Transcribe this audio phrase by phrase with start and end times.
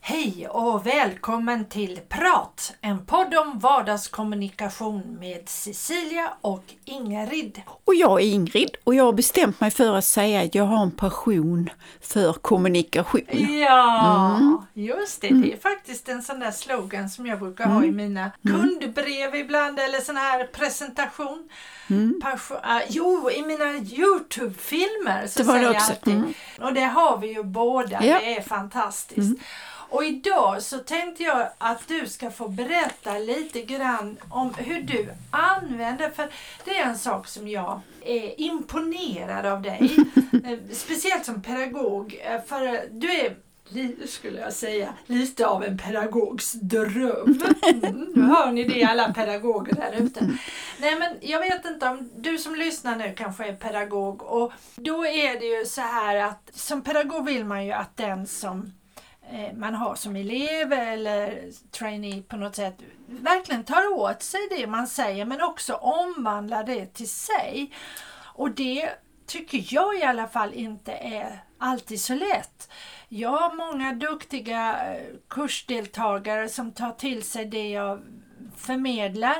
[0.00, 2.51] Hej och välkommen till Prat!
[2.84, 7.62] En podd om vardagskommunikation med Cecilia och Ingrid.
[7.84, 10.82] Och jag är Ingrid och jag har bestämt mig för att säga att jag har
[10.82, 13.20] en passion för kommunikation.
[13.66, 14.58] Ja, mm.
[14.74, 15.28] just det.
[15.28, 17.96] Det är faktiskt en sån där slogan som jag brukar ha i mm.
[17.96, 18.60] mina mm.
[18.60, 21.48] kundbrev ibland eller sån här presentation.
[21.90, 22.20] Mm.
[22.22, 25.90] Passion, uh, jo, i mina Youtube-filmer så det var säger det också.
[25.90, 26.14] jag alltid.
[26.14, 26.34] Mm.
[26.60, 28.04] Och det har vi ju båda.
[28.04, 28.18] Ja.
[28.18, 29.40] Det är fantastiskt.
[29.92, 35.08] Och idag så tänkte jag att du ska få berätta lite grann om hur du
[35.30, 36.30] använder, för
[36.64, 39.96] det är en sak som jag är imponerad av dig.
[40.44, 43.36] Eh, speciellt som pedagog, eh, för du är
[44.06, 47.42] skulle jag säga, lite av en pedagogs dröm.
[47.84, 50.30] Mm, nu hör ni det alla pedagoger där ute.
[50.78, 55.06] Nej men jag vet inte om du som lyssnar nu kanske är pedagog och då
[55.06, 58.72] är det ju så här att som pedagog vill man ju att den som
[59.32, 62.74] Eh, man har som elev eller trainee på något sätt
[63.06, 67.72] verkligen tar åt sig det man säger men också omvandlar det till sig.
[68.34, 68.90] Och det
[69.26, 72.70] tycker jag i alla fall inte är alltid så lätt.
[73.08, 78.02] Jag har många duktiga eh, kursdeltagare som tar till sig det jag
[78.56, 79.36] förmedlar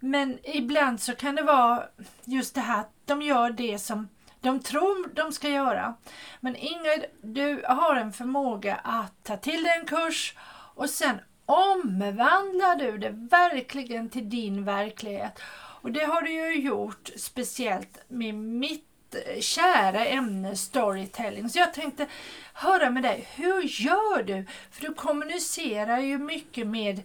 [0.00, 1.82] men ibland så kan det vara
[2.24, 4.08] just det här att de gör det som
[4.40, 5.94] de tror de ska göra.
[6.40, 10.34] Men Ingrid, du har en förmåga att ta till dig en kurs
[10.74, 15.40] och sen omvandlar du det verkligen till din verklighet.
[15.82, 21.48] Och det har du ju gjort speciellt med mitt eh, kära ämne storytelling.
[21.48, 22.06] Så jag tänkte
[22.54, 24.46] höra med dig, hur gör du?
[24.70, 27.02] För du kommunicerar ju mycket med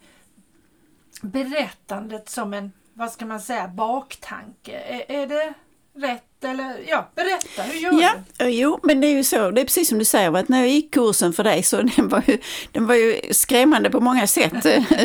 [1.21, 4.79] berättandet som en, vad ska man säga, baktanke.
[4.79, 5.53] Är, är det
[5.93, 8.49] rätt eller ja, berätta, hur gör ja, du?
[8.49, 10.69] Jo, men det är ju så, det är precis som du säger, att när jag
[10.69, 12.37] gick kursen för dig så den var ju,
[12.71, 14.53] den var ju skrämmande på många sätt.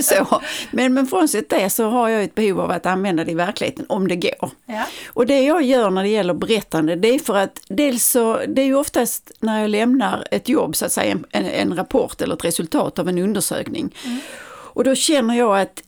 [0.05, 0.43] så.
[0.71, 3.87] Men, men frånsett det så har jag ett behov av att använda det i verkligheten
[3.89, 4.51] om det går.
[4.67, 4.87] Ja.
[5.09, 8.63] Och det jag gör när det gäller berättande, det är för att dels så, det
[8.63, 12.35] är ju oftast när jag lämnar ett jobb, så att säga, en, en rapport eller
[12.35, 13.95] ett resultat av en undersökning.
[14.05, 14.19] Mm.
[14.73, 15.83] Och då känner jag att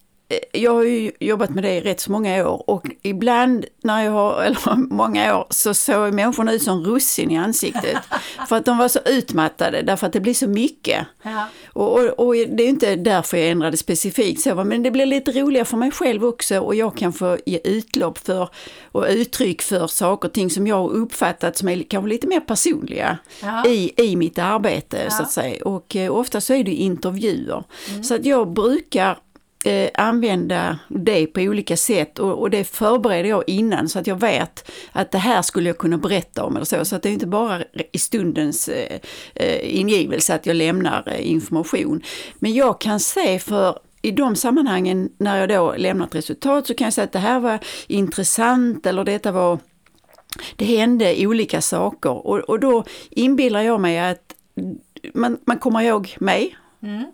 [0.53, 4.13] jag har ju jobbat med det i rätt så många år och ibland när jag
[4.13, 7.99] har, eller många år, så såg människorna ut som russin i ansiktet.
[8.49, 11.07] för att de var så utmattade därför att det blir så mycket.
[11.23, 11.47] Ja.
[11.67, 15.33] Och, och, och, det är inte därför jag ändrade specifikt så, men det blir lite
[15.33, 18.49] roligare för mig själv också och jag kan få ge utlopp för
[18.93, 22.41] och uttryck för saker och ting som jag har uppfattat som är kanske lite mer
[22.41, 23.67] personliga ja.
[23.67, 25.11] i, i mitt arbete ja.
[25.11, 25.65] så att säga.
[25.65, 27.65] Och eh, ofta så är det intervjuer.
[27.91, 28.05] Mm.
[28.05, 29.19] Så att jag brukar
[29.65, 34.21] eh, använda det på olika sätt och, och, det förbereder jag innan så att jag
[34.21, 36.85] vet att det här skulle jag kunna berätta om eller så.
[36.85, 37.63] Så att det är inte bara
[37.93, 38.99] i stundens eh,
[39.35, 42.03] eh, ingivelse att jag lämnar eh, information.
[42.35, 46.75] Men jag kan se för i de sammanhangen när jag då lämnar ett resultat så
[46.75, 49.59] kan jag säga att det här var intressant eller detta var
[50.57, 54.35] det hände olika saker och, och då inbillar jag mig att
[55.15, 56.57] man, man kommer ihåg mig.
[56.83, 57.13] Mm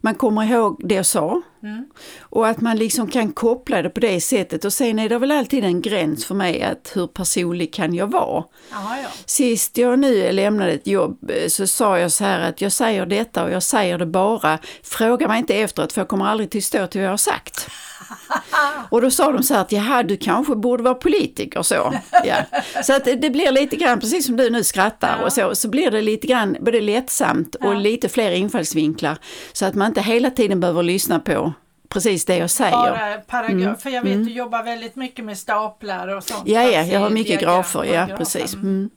[0.00, 1.42] man kommer ihåg det jag sa.
[1.62, 1.86] Mm.
[2.20, 4.64] Och att man liksom kan koppla det på det sättet.
[4.64, 8.06] Och sen är det väl alltid en gräns för mig att hur personlig kan jag
[8.06, 8.44] vara?
[8.72, 9.08] Aha, ja.
[9.26, 13.06] Sist jag nu lämnade ett jobb eh, så sa jag så här att jag säger
[13.06, 16.64] detta och jag säger det bara, fråga mig inte efteråt för jag kommer aldrig till
[16.64, 17.68] stå till vad jag har sagt.
[18.90, 21.94] Och då sa de så här att jaha, du kanske borde vara politiker så.
[22.24, 22.36] Ja.
[22.82, 25.24] Så att det blir lite grann, precis som du nu skrattar ja.
[25.24, 27.78] och så, så blir det lite grann både lättsamt och ja.
[27.78, 29.18] lite fler infallsvinklar.
[29.52, 31.52] Så att man inte hela tiden behöver lyssna på
[31.88, 32.70] precis det jag säger.
[32.70, 33.76] Bara paragraf, mm.
[33.76, 34.26] för jag vet mm.
[34.26, 36.48] du jobbar väldigt mycket med staplar och sånt.
[36.48, 38.54] Ja, ja, jag har mycket grafer, ja precis.
[38.54, 38.90] Mm.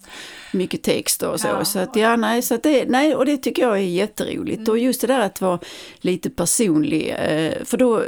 [0.54, 1.48] Mycket text och så.
[1.48, 1.66] Ja.
[1.66, 4.58] Så att, ja, nej, så att det, nej, och det tycker jag är jätteroligt.
[4.58, 4.72] Mm.
[4.72, 5.60] Och just det där att vara
[6.00, 8.04] lite personlig, eh, för då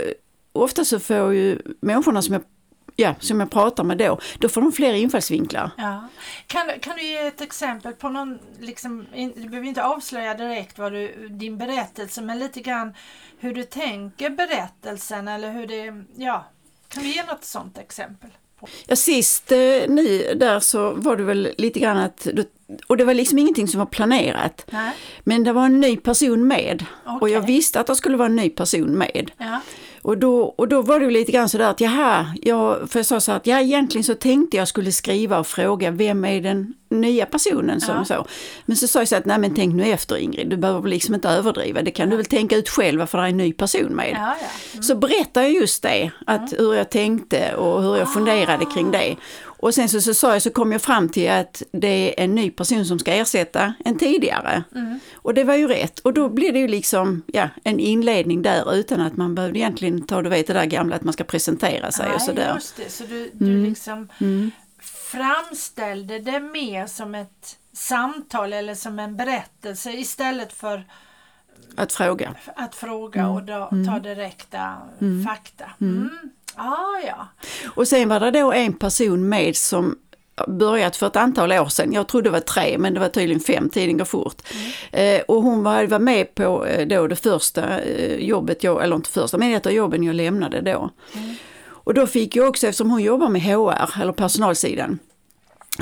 [0.53, 2.43] ofta så får ju människorna som jag
[2.95, 5.71] ja, som jag pratar med då, då får de fler infallsvinklar.
[5.77, 6.07] Ja.
[6.47, 9.05] Kan, kan du ge ett exempel på någon, liksom,
[9.35, 12.93] du behöver inte avslöja direkt vad du, din berättelse, men lite grann
[13.39, 16.45] hur du tänker berättelsen eller hur det, ja,
[16.87, 18.29] kan du ge något sånt exempel?
[18.87, 19.57] Ja, sist eh,
[19.87, 22.27] nu där så var det väl lite grann att,
[22.87, 24.65] och det var liksom ingenting som var planerat.
[24.71, 24.91] Nej.
[25.23, 26.85] Men det var en ny person med.
[27.05, 27.17] Okay.
[27.21, 29.31] Och jag visste att det skulle vara en ny person med.
[29.37, 29.61] Ja.
[30.03, 33.19] Och då, och då var det lite grann sådär att jaha, jag, för jag sa
[33.19, 37.25] så att ja egentligen så tänkte jag skulle skriva och fråga vem är den nya
[37.25, 38.05] personen som Ja.
[38.05, 38.27] så.
[38.65, 41.15] Men så sa jag så att, nej men tänk nu efter Ingrid, du behöver liksom
[41.15, 43.95] inte överdriva, det kan du väl tänka ut själv varför det är en ny person
[43.95, 44.09] med.
[44.11, 44.47] Ja, ja.
[44.73, 44.83] Mm.
[44.83, 49.15] Så berättade jag just det, att hur jag tänkte och hur jag funderade kring det.
[49.63, 52.35] Och sen så, så sa jag, så kom jag fram till att det är en
[52.35, 54.63] ny person som ska ersätta en tidigare.
[54.75, 54.99] Mm.
[55.15, 55.99] Och det var ju rätt.
[55.99, 60.01] Och då blev det ju liksom ja, en inledning där utan att man behövde egentligen
[60.01, 62.43] ta, du vet det där gamla att man ska presentera sig och Nej, sådär.
[62.43, 62.55] Mm.
[62.55, 62.91] just det.
[62.91, 64.09] Så du, du liksom
[65.17, 70.83] framställde det mer som ett samtal eller som en berättelse istället för
[71.75, 72.35] Att fråga.
[72.55, 73.31] att fråga Mm.
[73.35, 74.73] och då, ta direkta
[75.27, 75.65] fakta.
[75.81, 76.09] Mm.
[76.55, 77.27] Ah, ja.
[77.75, 79.97] Och sen var det då en person med som
[80.47, 81.93] börjat för ett antal år sedan.
[81.93, 84.41] Jag trodde det var tre men det var tydligen fem, tiden går fort.
[84.91, 88.95] Eh, och hon var, var med på eh, då det första eh, jobbet, jag, eller
[88.95, 90.89] inte första, men ett av jobben jag lämnade då.
[91.83, 94.99] Och då fick jag också, eftersom hon jobbar med HR, eller personalsidan,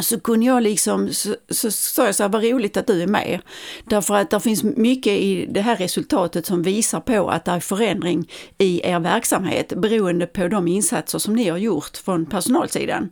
[0.01, 3.07] så kunde jag liksom, så, så sa jag så här, vad roligt att du är
[3.07, 3.39] med.
[3.86, 7.59] Därför att det finns mycket i det här resultatet som visar på att det är
[7.59, 13.09] förändring i er verksamhet beroende på de insatser som ni har gjort från personalsidan.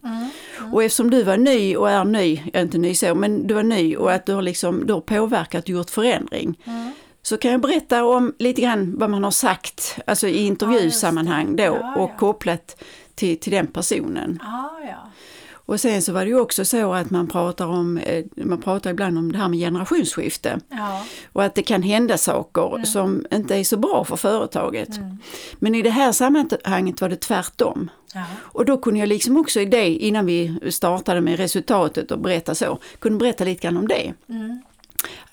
[0.74, 3.96] Och eftersom du var ny och är ny, inte ny så, men du var ny
[3.96, 6.58] och att du har, liksom, du har påverkat och gjort förändring.
[7.22, 11.64] Så kan jag berätta om lite grann vad man har sagt, alltså i intervjusammanhang då
[11.64, 11.96] Ja, ja.
[11.96, 12.84] och kopplat
[13.16, 14.40] till, till den personen.
[14.42, 14.70] Ja.
[15.70, 18.90] Och sen så var det ju också så att man pratar om, eh, man pratar
[18.90, 20.60] ibland om det här med generationsskifte.
[21.34, 24.90] Och att det kan hända saker som inte är så bra för företaget.
[25.60, 27.92] Men i det här sammanhanget var det tvärtom.
[28.36, 32.56] Och då kunde jag liksom också i det, innan vi startade med resultatet och berätta
[32.56, 34.14] så, kunde berätta lite grann om det.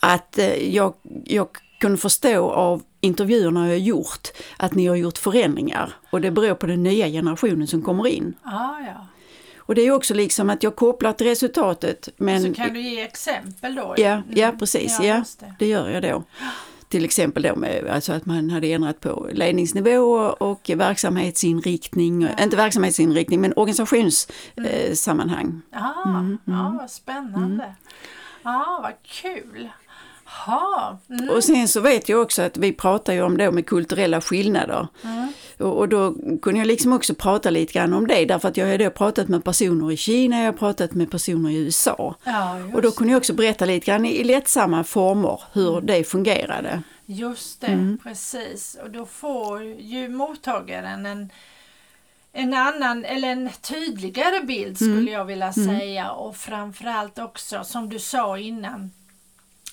[0.00, 0.94] Att eh, jag,
[1.24, 6.54] jag kunde förstå av intervjuerna jag gjort att ni har gjort förändringar och det beror
[6.54, 8.34] på den nya generationen som kommer in.
[8.42, 9.06] Ah, ja.
[9.58, 12.42] Och det är också liksom att jag kopplar till resultatet men...
[12.42, 13.94] Så kan du ge exempel då?
[13.96, 14.58] Ja, ja Mm.
[14.58, 14.96] precis.
[15.00, 15.54] Ja, Ja, det.
[15.58, 16.22] det gör jag då.
[16.88, 20.00] Till exempel då med alltså att man hade ändrat på ledningsnivå
[20.38, 24.84] och verksamhetsinriktning, inte verksamhetsinriktning men organisationssammanhang.
[24.88, 25.62] Eh, sammanhang.
[25.72, 27.74] Ah, Mm, Ja, vad spännande.
[28.42, 29.68] Ja, vad kul.
[30.46, 30.98] Ha.
[31.10, 31.28] Mm.
[31.30, 34.88] Och sen så vet jag också att vi pratar ju om då med kulturella skillnader.
[35.04, 35.32] Mm.
[35.58, 38.66] Och, och då kunde jag liksom också prata lite grann om det därför att jag
[38.66, 42.14] har då pratat med personer i Kina, jag har pratat med personer i USA.
[42.24, 46.82] Ja, Och då kunde jag också berätta lite grann i lättsamma former hur det fungerade.
[47.06, 47.98] just det, Mm.
[48.02, 48.76] precis.
[48.84, 51.30] Och då får ju mottagaren en,
[52.32, 54.96] en annan eller en tydligare bild Mm.
[54.96, 58.90] skulle jag vilja säga och framförallt också som du sa innan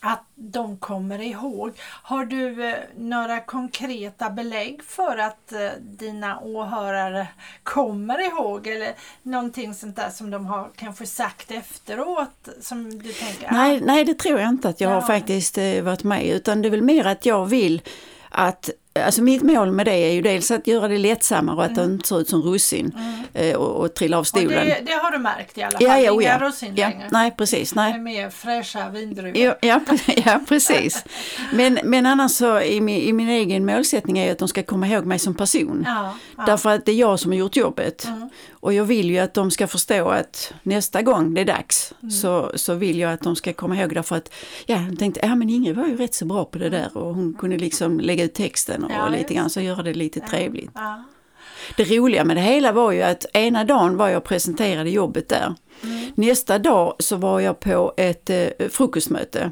[0.05, 1.71] att de kommer ihåg.
[2.03, 7.27] Har du eh, några konkreta belägg för att eh, dina åhörare
[7.63, 13.47] kommer ihåg eller någonting sånt där som de har kanske sagt efteråt som du tänker?
[13.47, 14.93] ah, Nej, nej, det tror jag inte att jag Ja.
[14.95, 17.81] har faktiskt eh, varit med utan det är väl mer att jag vill
[18.29, 18.69] att
[18.99, 21.83] Alltså mitt mål med det är ju dels att göra det lättsammare och att det
[21.83, 22.97] inte ser ut som russin
[23.33, 24.67] eh, och, och trilla av stolen.
[24.67, 25.87] det, det har du märkt i alla fall?
[25.87, 26.39] ja, ja, Inga ja.
[26.39, 26.89] russin ja.
[26.89, 27.07] längre?
[27.11, 27.75] Nej, precis.
[27.75, 27.91] Nej.
[27.91, 29.37] Med mer fräscha vindruvor?
[29.37, 29.79] Ja, ja,
[30.25, 31.03] ja, precis.
[31.53, 34.87] Men, men annars så i min, i min egen målsättning är att de ska komma
[34.87, 35.83] ihåg mig som person.
[35.87, 36.43] Ja, ja.
[36.45, 38.05] Därför att det är jag som har gjort jobbet.
[38.05, 38.29] Mm.
[38.51, 42.11] Och jag vill ju att de ska förstå att nästa gång det är dags Mm.
[42.11, 44.33] så, så vill jag att de ska komma ihåg därför att
[44.65, 47.15] ja, jag tänkte, ja men Ingrid var ju rätt så bra på det där och
[47.15, 50.71] hon kunde liksom lägga ut texten och, Ja, lite grann så göra det lite trevligt.
[50.73, 51.03] Ja.
[51.77, 55.29] Det roliga med det hela var ju att ena dagen var jag och presenterade jobbet
[55.29, 55.55] där.
[56.15, 59.51] Nästa dag så var jag på ett eh, frukostmöte.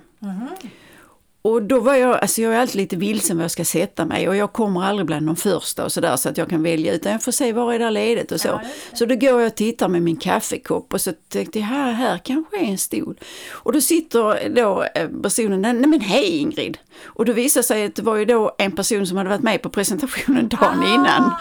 [1.41, 4.29] Och då var jag, alltså jag är alltid lite vilsen var jag ska sätta mig
[4.29, 7.11] och jag kommer aldrig bland de första och sådär så att jag kan välja utan
[7.11, 8.47] jag får se var är det ledigt och så.
[8.47, 8.61] Ja,
[8.93, 12.17] så då går jag och tittar med min kaffekopp och så tänkte jag här, här
[12.17, 13.19] kanske är en stol.
[13.51, 16.77] Och då sitter då eh, personen där, nej men hej Ingrid!
[17.03, 19.61] Och då visade sig att det var ju då en person som hade varit med
[19.61, 21.23] på presentationen dagen innan.
[21.23, 21.33] Ah,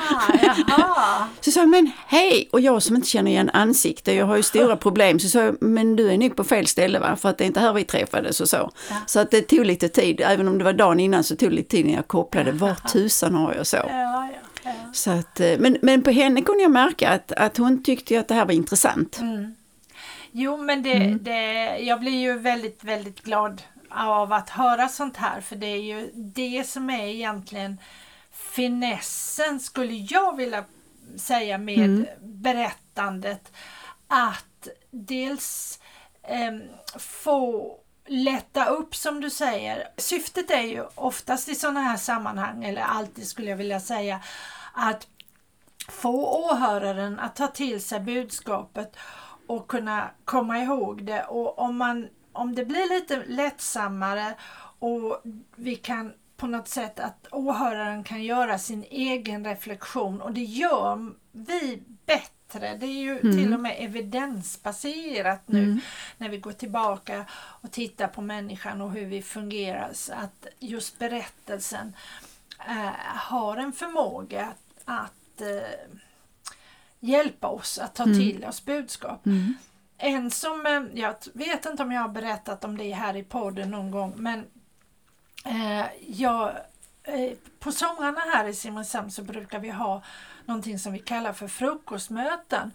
[0.42, 1.26] jaha.
[1.40, 2.48] Så sa jag, men hej!
[2.52, 5.62] Och jag som inte känner igen ansikte, jag har ju stora problem, så sa jag,
[5.62, 7.16] men du är nog på fel ställe va?
[7.16, 8.70] För att det är inte här vi träffades och så.
[9.06, 11.54] Så att det tog lite tid, även om det var dagen innan så tog det
[11.56, 13.76] lite tid innan jag kopplade, var tusan har jag så.
[13.76, 14.28] Ja,
[14.64, 18.20] ja, så att, eh, men, men på henne kunde jag märka att, att hon tyckte
[18.20, 19.18] att det här var intressant.
[19.20, 19.54] Mm.
[20.32, 21.18] Jo, men det, Mm.
[21.22, 25.76] det, jag blir ju väldigt, väldigt glad av att höra sånt här för det är
[25.82, 27.78] ju det som är egentligen
[28.54, 30.64] finessen skulle jag vilja
[31.16, 32.06] säga med Mm.
[32.22, 33.52] berättandet.
[34.08, 35.78] Att dels
[36.22, 36.62] em,
[36.98, 37.72] få
[38.10, 39.88] lätta upp som du säger.
[39.96, 44.20] Syftet är ju oftast i sådana här sammanhang, eller alltid skulle jag vilja säga,
[44.72, 45.08] att
[45.88, 48.96] få åhöraren att ta till sig budskapet
[49.46, 51.24] och kunna komma ihåg det.
[51.24, 54.34] Och om, man, om det blir lite lättsammare
[54.78, 55.22] och
[55.56, 61.12] vi kan på något sätt att åhöraren kan göra sin egen reflektion och det gör
[61.32, 62.39] vi bättre.
[62.58, 63.36] Det är ju mm.
[63.36, 65.80] till och med evidensbaserat nu mm.
[66.18, 69.90] när vi går tillbaka och tittar på människan och hur vi fungerar.
[69.92, 71.96] Så att just berättelsen
[72.68, 75.96] äh, har en förmåga att, att äh,
[77.00, 78.18] hjälpa oss att ta mm.
[78.18, 79.26] till oss budskap.
[79.26, 79.54] Mm.
[79.98, 83.70] En som, eh, jag vet inte om jag har berättat om det här i podden
[83.70, 84.44] någon gång, men
[85.44, 86.54] eh, jag, eh,
[87.04, 90.02] Eh, på somrarna här i Simrishamn så brukar vi ha
[90.44, 92.72] någonting som vi kallar för frukostmöten.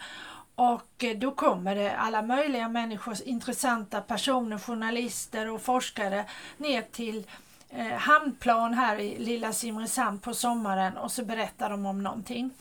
[0.55, 6.25] Och eh, då kommer det alla möjliga människor, intressanta personer, journalister och forskare
[6.57, 7.27] ner till
[7.69, 12.51] eh, hamnplan här i lilla Simrishamn på sommaren och så berättar de om någonting.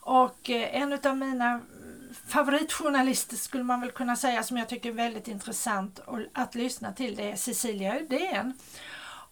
[0.00, 1.60] Och eh, en av mina
[2.26, 6.00] favoritjournalister skulle man väl kunna säga som jag tycker är väldigt intressant
[6.32, 8.52] att lyssna till det är Cecilia Uddén.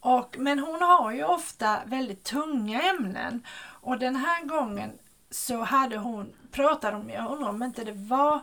[0.05, 3.47] Och, men hon har ju ofta väldigt tunga ämnen
[3.81, 4.99] och den här gången
[5.31, 8.41] så hade hon pratat om, jag undrar om inte det var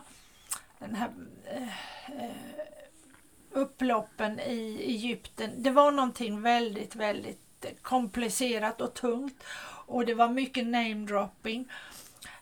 [0.78, 1.10] den här
[1.52, 1.62] eh,
[2.24, 2.30] eh,
[3.50, 5.50] upploppen i Egypten.
[5.56, 9.44] Det var någonting väldigt, väldigt komplicerat och tungt
[9.86, 11.68] och det var mycket namedropping.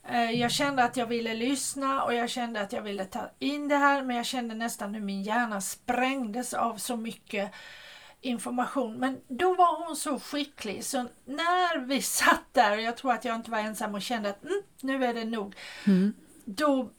[0.05, 3.69] Eh, jag kände att jag ville lyssna och jag kände att jag ville ta in
[3.69, 7.53] det här men jag kände nästan hur min hjärna sprängdes av så mycket
[8.21, 8.99] information.
[8.99, 13.25] Men då var hon så skicklig så när vi satt där, och jag tror att
[13.25, 15.57] jag inte var ensam och kände att mm, nu är det nog.
[15.87, 16.15] Mm.
[16.45, 16.91] Då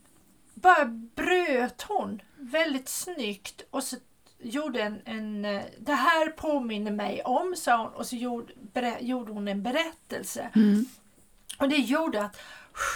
[0.54, 0.86] bara
[1.16, 3.96] bröt hon väldigt snyggt och så
[4.40, 8.54] gjorde en, en eh, det här påminner mig om, sa hon och så gjorde,
[9.00, 10.50] gjorde hon en berättelse.
[10.56, 10.86] Mm.
[11.60, 12.38] Och det gjorde att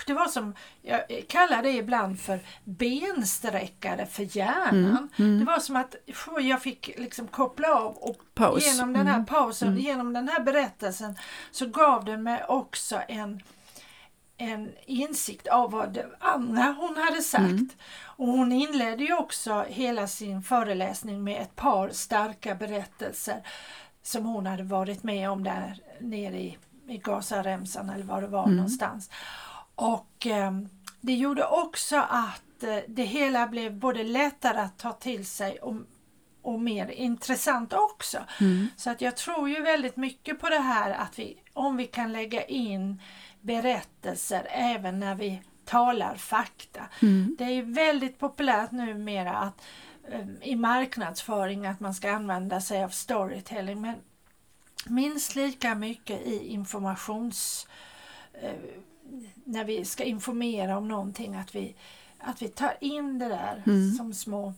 [0.08, 5.10] det var som, jag kallar det ibland för bensträckare för hjärnan.
[5.18, 5.40] Mm, mm.
[5.40, 5.96] Det var som att
[6.42, 8.66] jag fick liksom koppla av och Paus.
[8.66, 9.80] genom den här mm, pausen, mm.
[9.80, 11.16] genom den här berättelsen
[11.52, 13.42] så gav den mig också en,
[14.38, 17.44] en insikt av vad andra hon hade sagt.
[17.44, 17.70] Mm.
[18.16, 23.44] Och hon inledde ju också hela sin föreläsning med ett par starka berättelser
[24.04, 28.44] som hon hade varit med om där nere i, i Gazaremsan eller var det var
[28.44, 28.56] mm.
[28.56, 29.10] någonstans.
[29.84, 30.52] Och eh,
[31.02, 35.76] det gjorde också att eh, det hela blev både lättare att ta till sig och,
[36.42, 38.18] och mer intressant också.
[38.42, 38.68] Mm.
[38.78, 42.14] Så att jag tror ju väldigt mycket på det här att vi, om vi kan
[42.14, 43.02] lägga in
[43.42, 46.82] berättelser även när vi talar fakta.
[47.02, 47.36] Mm.
[47.40, 49.62] Det är väldigt populärt numera att
[50.12, 53.96] eh, i marknadsföring att man ska använda sig av storytelling men
[54.86, 57.68] minst lika mycket i informations
[58.34, 58.54] eh,
[59.46, 61.76] när vi ska informera om någonting att vi,
[62.18, 63.92] att vi tar in det där mm.
[63.92, 64.54] som små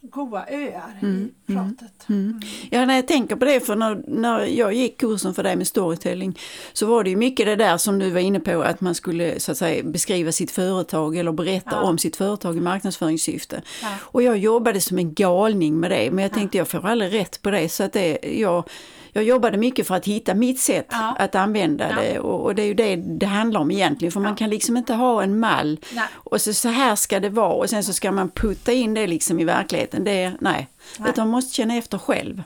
[0.00, 2.08] goa öar mm, i mm, pratet.
[2.08, 2.40] Mm, mm.
[2.70, 5.66] Ja, när jag tänker på det, för när, när jag gick kursen för dig med
[5.66, 6.38] storytelling
[6.72, 9.40] så var det ju mycket det där som du var inne på, att man skulle
[9.40, 11.82] så att säga beskriva sitt företag eller berätta ja.
[11.82, 13.62] om sitt företag i marknadsföringssyfte.
[13.82, 13.88] Ja.
[14.00, 16.60] Och jag jobbade som en galning med det, men jag tänkte ja.
[16.60, 18.64] jag får aldrig rätt på det, så att det, jag
[19.12, 21.16] jag jobbade mycket för att hitta mitt sätt ja.
[21.18, 21.96] att använda ja.
[21.96, 24.24] det och, och, det är ju det det handlar om egentligen för ja.
[24.24, 26.04] man kan liksom inte ha en mall nej.
[26.14, 29.06] och så, så här ska det vara och sen så ska man putta in det
[29.06, 30.04] liksom i verkligheten.
[30.04, 30.68] Det, nej.
[30.98, 31.12] nej.
[31.16, 32.42] Man måste känna efter själv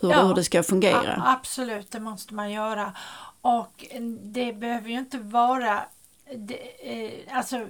[0.00, 1.22] hur, hur det ska fungera.
[1.26, 2.92] absolut, det måste man göra.
[3.40, 3.84] Och
[4.22, 5.82] det behöver ju inte vara
[6.38, 7.66] det, eh, alltså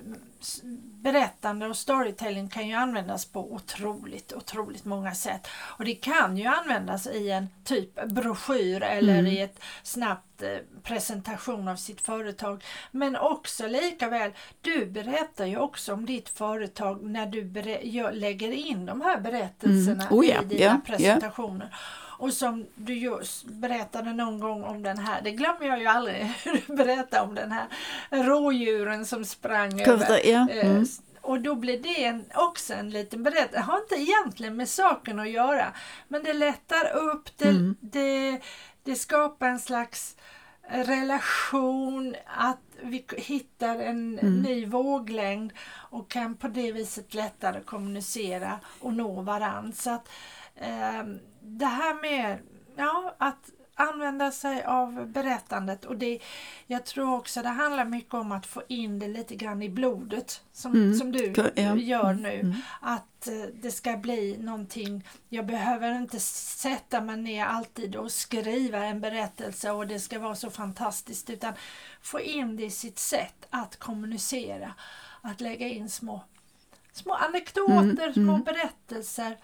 [1.02, 5.49] berättande och storytelling kan ju användas på otroligt, otroligt många sätt.
[5.54, 9.26] Och det kan ju användas i en typ broschyr eller mm.
[9.26, 10.49] i ett snabbt eh,
[10.83, 12.64] presentation av sitt företag.
[12.90, 14.30] Men också lika väl,
[14.61, 17.52] du berättar ju också om ditt företag när du
[18.12, 20.18] lägger in de här berättelserna mm.
[20.18, 21.68] oh ja, i dina ja, presentationer.
[21.71, 21.76] Ja.
[22.18, 26.16] Och som du just berättade någon gång om den här, det glömmer jag ju aldrig,
[26.44, 27.66] hur du berättade om den här
[28.11, 30.26] rådjuren som sprang över.
[30.26, 30.49] Ja.
[30.50, 30.87] Eh, mm.
[31.21, 33.56] Och då blir det en, också en liten berättelse.
[33.56, 35.73] Det har inte egentligen med saken att göra.
[36.09, 37.76] Men det lättar upp, det, mm.
[37.80, 38.40] det,
[38.83, 40.16] det skapar en slags
[40.68, 44.42] relation, att vi hittar en mm.
[44.42, 45.52] ny våglängd
[45.90, 49.73] och kan på det viset lättare kommunicera och nå varandra.
[49.73, 50.09] Så att,
[51.40, 52.38] det här med
[52.76, 56.18] ja, att använda sig av berättandet och det,
[56.66, 60.42] jag tror också det handlar mycket om att få in det lite grann i blodet
[60.52, 60.94] som, mm.
[60.94, 61.76] som du ja.
[61.76, 62.40] gör nu.
[62.40, 62.54] Mm.
[62.80, 68.78] Att eh, det ska bli någonting, jag behöver inte sätta mig ner alltid och skriva
[68.84, 71.52] en berättelse och det ska vara så fantastiskt utan
[72.02, 74.75] få in det i sitt sätt att kommunicera.
[75.20, 76.25] att lägga in små,
[76.92, 79.37] små anekdoter, små berättelser.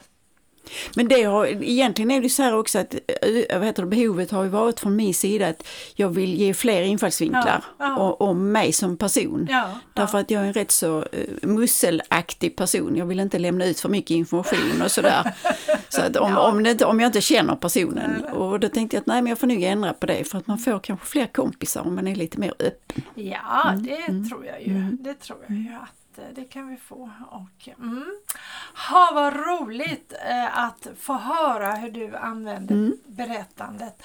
[0.96, 4.30] Men det har, egentligen är det så här också att äh, vad heter det, behovet
[4.30, 8.16] har ju varit från min sida att jag vill ge fler infallsvinklar Ja, ja.
[8.20, 9.46] Om mig som person.
[9.50, 11.04] Ja, Därför att jag är en rätt så uh,
[11.42, 12.96] musselaktig person.
[12.96, 15.34] Jag vill inte lämna ut för mycket information och sådär.
[15.88, 18.24] så att om, om, det om jag inte känner personen.
[18.24, 20.46] Och då tänkte jag att nej men jag får nog ändra på det för att
[20.46, 23.02] man får kanske fler kompisar om man är lite mer öppen.
[23.14, 24.96] Ja, Mm, det tror jag ju.
[25.00, 25.99] Det tror jag ju att eh,
[26.34, 27.10] det kan vi få.
[27.30, 28.04] Och, mm.
[28.88, 34.02] Ha vad roligt eh, att få höra hur du använder berättandet.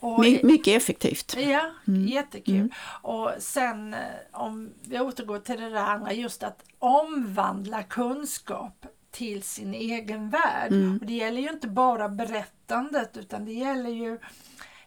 [0.00, 1.36] Och, My, mycket effektivt.
[1.38, 2.06] Ja, Mm.
[2.06, 2.74] jättekul.
[3.02, 4.00] Och sen eh,
[4.32, 10.72] om vi återgår till det där andra, just att omvandla kunskap till sin egen värld.
[10.72, 10.98] Mm.
[11.00, 14.18] Och det gäller ju inte bara berättandet utan det gäller ju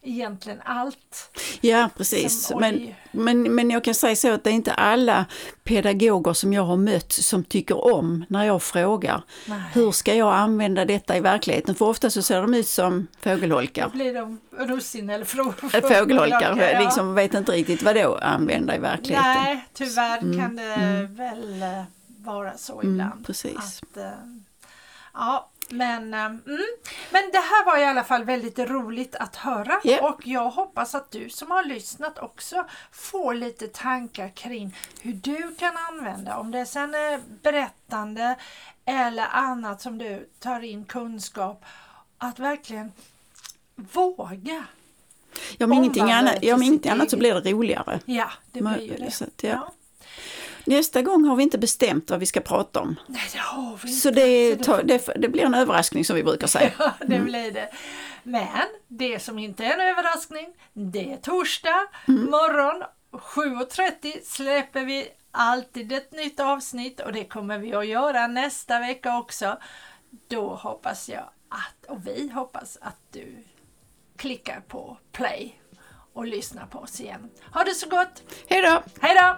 [0.04, 1.30] egentligen allt.
[1.62, 2.46] Ja, precis.
[2.48, 5.26] Som- Men, men, men jag kan säga så att det är inte alla
[5.64, 9.62] pedagoger som jag har mött som tycker om när jag frågar Nej.
[9.74, 11.76] hur ska jag använda detta i verkligheten?
[11.76, 13.90] För ofta så ser de ut som Då fågelholkar.
[13.90, 15.26] blir de russin eller
[15.76, 16.80] Äh, Fågelholkar, ja.
[16.80, 19.34] liksom vet inte riktigt vad då använda i verkligheten.
[19.44, 21.84] Nej, tyvärr kan det väl eh,
[22.26, 23.12] vara så ibland.
[23.14, 23.56] Mm, precis.
[23.58, 24.04] Att, eh,
[25.14, 26.42] ja, men, eh, mm.
[27.12, 30.10] men det här var i alla fall väldigt roligt att höra Ja.
[30.10, 35.56] och jag hoppas att du som har lyssnat också får lite tankar kring hur du
[35.60, 38.36] kan använda, om det sen är berättande
[38.86, 41.66] eller annat som du tar in kunskap,
[42.18, 42.92] att verkligen
[43.76, 44.64] våga.
[45.58, 48.00] Ja, om ingenting annat, ja, till ingenting annat så blir det roligare.
[48.06, 49.12] Ja, det Men- blir ju det.
[49.12, 49.72] så att, ja.
[50.66, 52.96] Nästa gång har vi inte bestämt vad vi ska prata om.
[53.08, 54.02] Nej, det har vi inte.
[54.02, 56.72] Så det, tar, det, det blir en överraskning som vi brukar säga.
[56.80, 57.70] Ja, det blir det.
[58.24, 65.92] Men det som inte är en överraskning, det är torsdag morgon 7.30 släpper vi alltid
[65.92, 69.58] ett nytt avsnitt och det kommer vi att göra nästa vecka också.
[70.28, 73.44] Då hoppas jag att, och vi hoppas att du
[74.18, 75.62] klickar på play
[76.14, 77.30] och lyssnar på oss igen.
[77.54, 78.24] Ha det så gott!
[78.48, 78.84] Hej då!
[79.02, 79.38] Hej då!